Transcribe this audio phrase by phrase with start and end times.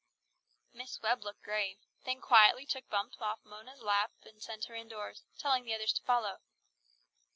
[0.73, 5.25] Miss Webb looked grave, then quietly took Bumps off Mona's lap and sent her indoors,
[5.37, 6.41] telling the others to follow.